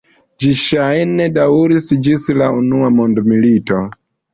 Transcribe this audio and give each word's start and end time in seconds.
Ĝi 0.43 0.47
ŝajne 0.61 1.29
daŭris 1.37 1.95
ĝis 2.09 2.29
la 2.41 2.51
unua 2.65 2.95
mondmilito. 3.01 3.85